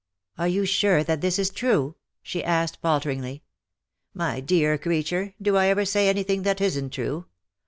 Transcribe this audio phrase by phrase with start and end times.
[0.39, 3.33] "Are you sure that this is true T' she asked, falteringly.
[3.35, 3.41] '^
[4.15, 7.27] My dear creature, do I ever say anything that isn't true